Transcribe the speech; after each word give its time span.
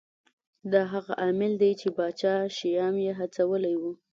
دا 0.71 0.81
هغه 0.93 1.13
عامل 1.21 1.51
دی 1.61 1.71
چې 1.81 1.87
پاچا 1.97 2.33
شیام 2.57 2.95
یې 3.05 3.11
هڅولی 3.19 3.75
و. 3.81 3.83